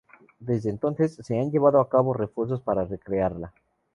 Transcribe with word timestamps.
Desde 0.39 0.71
entonces, 0.71 1.15
se 1.23 1.39
han 1.39 1.51
llevado 1.51 1.79
a 1.79 1.87
cabo 1.87 2.19
esfuerzos 2.23 2.59
para 2.61 2.85
re-crearla. 2.85 3.53